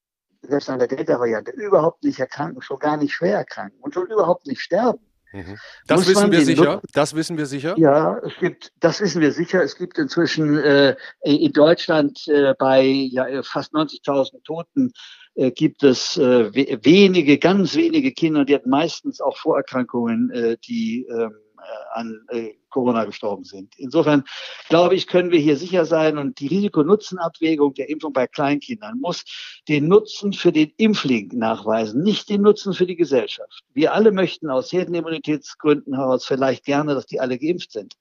[0.43, 4.47] selbst an der Delta-Variante überhaupt nicht erkranken, schon gar nicht schwer erkranken und schon überhaupt
[4.47, 4.99] nicht sterben.
[5.33, 5.57] Mhm.
[5.87, 6.73] Das wissen wir sicher.
[6.75, 7.75] Look das wissen wir sicher.
[7.77, 9.63] Ja, es gibt, das wissen wir sicher.
[9.63, 14.91] Es gibt inzwischen äh, in Deutschland äh, bei ja, fast 90.000 Toten
[15.35, 21.05] äh, gibt es äh, wenige, ganz wenige Kinder, die hatten meistens auch Vorerkrankungen, äh, die
[21.09, 23.73] ähm, äh, an äh, Corona gestorben sind.
[23.77, 24.23] Insofern
[24.69, 29.23] glaube ich, können wir hier sicher sein und die Risiko-Nutzen-Abwägung der Impfung bei Kleinkindern muss
[29.67, 33.63] den Nutzen für den Impfling nachweisen, nicht den Nutzen für die Gesellschaft.
[33.73, 37.95] Wir alle möchten aus Herdenimmunitätsgründen heraus vielleicht gerne, dass die alle geimpft sind.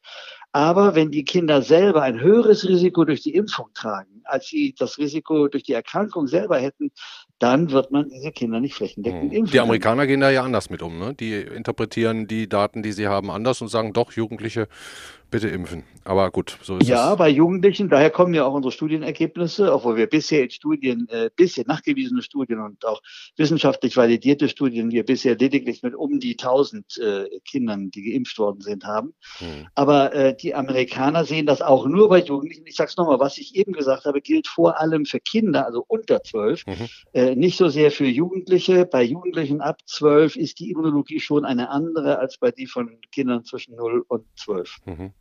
[0.52, 4.98] Aber wenn die Kinder selber ein höheres Risiko durch die Impfung tragen, als sie das
[4.98, 6.90] Risiko durch die Erkrankung selber hätten,
[7.38, 9.38] dann wird man diese Kinder nicht flächendeckend hm.
[9.38, 9.52] impfen.
[9.52, 10.98] Die Amerikaner gehen da ja anders mit um.
[10.98, 11.14] Ne?
[11.14, 15.19] Die interpretieren die Daten, die sie haben, anders und sagen, doch, Jugendliche Merci.
[15.30, 15.84] Bitte impfen.
[16.04, 17.00] Aber gut, so ist ja, es.
[17.10, 21.30] Ja, bei Jugendlichen, daher kommen ja auch unsere Studienergebnisse, obwohl wir bisher in Studien, äh,
[21.34, 23.00] bisher nachgewiesene Studien und auch
[23.36, 28.60] wissenschaftlich validierte Studien, wir bisher lediglich mit um die 1000 äh, Kindern, die geimpft worden
[28.60, 29.14] sind, haben.
[29.38, 29.68] Hm.
[29.74, 32.66] Aber äh, die Amerikaner sehen das auch nur bei Jugendlichen.
[32.66, 35.84] Ich sage es nochmal, was ich eben gesagt habe, gilt vor allem für Kinder, also
[35.86, 36.74] unter 12, mhm.
[37.12, 38.86] äh, nicht so sehr für Jugendliche.
[38.86, 43.44] Bei Jugendlichen ab 12 ist die Immunologie schon eine andere als bei die von Kindern
[43.44, 44.78] zwischen 0 und 12.
[44.86, 45.12] Mhm.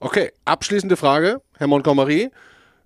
[0.00, 2.30] Okay, abschließende Frage, Herr Montgomery.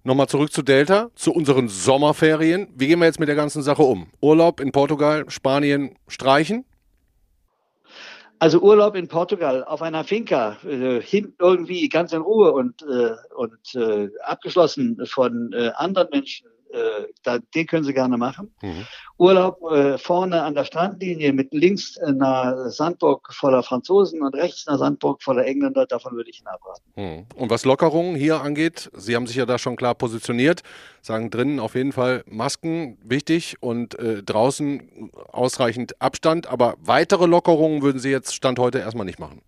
[0.04, 2.68] Nochmal zurück zu Delta, zu unseren Sommerferien.
[2.74, 4.08] Wie gehen wir jetzt mit der ganzen Sache um?
[4.20, 6.64] Urlaub in Portugal, Spanien streichen?
[8.40, 13.14] Also Urlaub in Portugal auf einer Finca, äh, hinten irgendwie ganz in Ruhe und, äh,
[13.36, 18.54] und äh, abgeschlossen von äh, anderen Menschen äh, da, den können Sie gerne machen.
[18.62, 18.86] Mhm.
[19.18, 24.78] Urlaub äh, vorne an der Strandlinie mit links einer Sandburg voller Franzosen und rechts einer
[24.78, 26.82] Sandburg voller Engländer, davon würde ich Ihnen abraten.
[26.96, 27.26] Mhm.
[27.36, 30.62] Und was Lockerungen hier angeht, Sie haben sich ja da schon klar positioniert,
[31.02, 37.82] sagen drinnen auf jeden Fall Masken wichtig und äh, draußen ausreichend Abstand, aber weitere Lockerungen
[37.82, 39.42] würden Sie jetzt Stand heute erstmal nicht machen.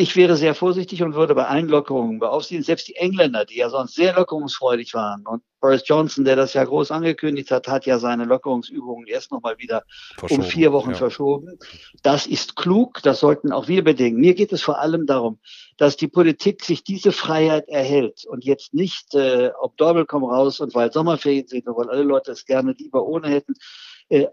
[0.00, 2.62] Ich wäre sehr vorsichtig und würde bei allen Lockerungen beaufsiehen.
[2.62, 6.64] Selbst die Engländer, die ja sonst sehr lockerungsfreudig waren und Boris Johnson, der das ja
[6.64, 9.82] groß angekündigt hat, hat ja seine Lockerungsübungen erst noch mal wieder
[10.30, 10.96] um vier Wochen ja.
[10.96, 11.58] verschoben.
[12.04, 14.20] Das ist klug, das sollten auch wir bedenken.
[14.20, 15.40] Mir geht es vor allem darum,
[15.78, 20.60] dass die Politik sich diese Freiheit erhält und jetzt nicht, äh, ob Dorbel komm raus
[20.60, 23.54] und weil Sommerferien sind, weil alle Leute es gerne lieber ohne hätten,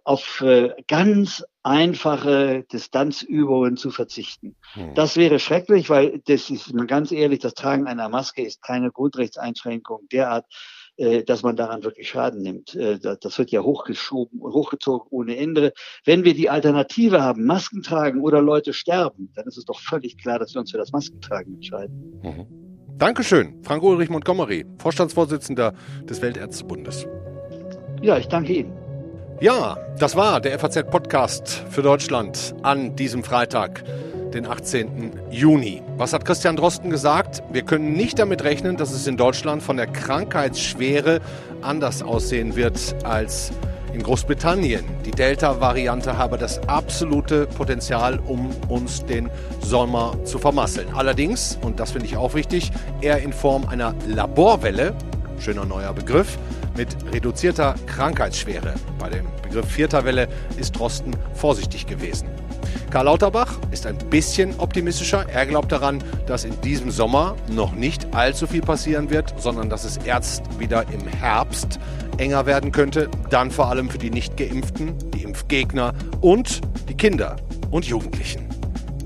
[0.03, 4.55] auf äh, ganz einfache Distanzübungen zu verzichten.
[4.73, 4.93] Hm.
[4.93, 8.91] Das wäre schrecklich, weil das ist mal ganz ehrlich, das Tragen einer Maske ist keine
[8.91, 10.45] Grundrechtseinschränkung derart,
[10.97, 12.75] äh, dass man daran wirklich Schaden nimmt.
[12.75, 15.73] Äh, das wird ja hochgeschoben und hochgezogen ohne Ende.
[16.05, 20.17] Wenn wir die Alternative haben, Masken tragen oder Leute sterben, dann ist es doch völlig
[20.17, 22.21] klar, dass wir uns für das Maskentragen entscheiden.
[22.23, 22.45] Mhm.
[22.97, 27.05] Dankeschön, Frank Ulrich Montgomery, Vorstandsvorsitzender des Weltärztebundes.
[28.01, 28.84] Ja, ich danke Ihnen.
[29.41, 33.83] Ja, das war der FAZ-Podcast für Deutschland an diesem Freitag,
[34.33, 35.11] den 18.
[35.29, 35.81] Juni.
[35.97, 37.43] Was hat Christian Drosten gesagt?
[37.51, 41.19] Wir können nicht damit rechnen, dass es in Deutschland von der Krankheitsschwere
[41.61, 43.51] anders aussehen wird als
[43.93, 44.85] in Großbritannien.
[45.05, 50.87] Die Delta-Variante habe das absolute Potenzial, um uns den Sommer zu vermasseln.
[50.95, 52.71] Allerdings, und das finde ich auch wichtig,
[53.01, 54.93] eher in Form einer Laborwelle,
[55.39, 56.37] schöner neuer Begriff,
[56.75, 58.73] mit reduzierter Krankheitsschwere.
[58.99, 62.27] Bei dem Begriff vierter Welle ist Drosten vorsichtig gewesen.
[62.89, 65.25] Karl Lauterbach ist ein bisschen optimistischer.
[65.29, 69.83] Er glaubt daran, dass in diesem Sommer noch nicht allzu viel passieren wird, sondern dass
[69.83, 71.79] es erst wieder im Herbst
[72.17, 73.09] enger werden könnte.
[73.29, 77.35] Dann vor allem für die Nicht-Geimpften, die Impfgegner und die Kinder
[77.71, 78.47] und Jugendlichen.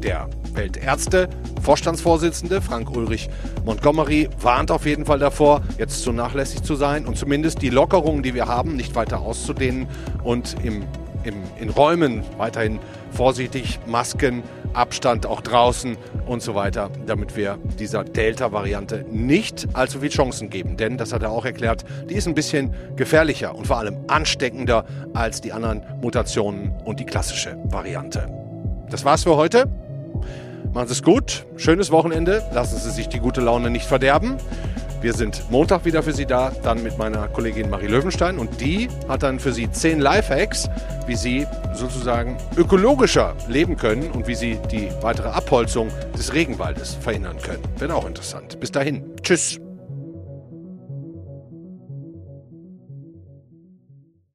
[0.04, 1.30] Der Weltärzte
[1.62, 3.30] Vorstandsvorsitzende Frank Ulrich
[3.66, 8.24] Montgomery warnt auf jeden Fall davor, jetzt zu nachlässig zu sein und zumindest die Lockerungen,
[8.24, 9.88] die wir haben, nicht weiter auszudehnen
[10.24, 10.84] und im,
[11.24, 12.80] im, in Räumen weiterhin
[13.12, 14.44] vorsichtig Masken,
[14.74, 20.78] Abstand auch draußen und so weiter, damit wir dieser Delta-Variante nicht allzu viel Chancen geben.
[20.78, 24.86] Denn, das hat er auch erklärt, die ist ein bisschen gefährlicher und vor allem ansteckender
[25.14, 28.30] als die anderen Mutationen und die klassische Variante.
[28.90, 29.68] Das war's für heute.
[30.74, 34.38] Machen Sie es gut, schönes Wochenende, lassen Sie sich die gute Laune nicht verderben.
[35.02, 38.90] Wir sind Montag wieder für Sie da, dann mit meiner Kollegin Marie Löwenstein und die
[39.08, 40.70] hat dann für Sie zehn Lifehacks,
[41.08, 47.38] wie Sie sozusagen ökologischer leben können und wie Sie die weitere Abholzung des Regenwaldes verhindern
[47.42, 47.64] können.
[47.78, 48.60] Wird auch interessant.
[48.60, 49.04] Bis dahin.
[49.24, 49.60] Tschüss.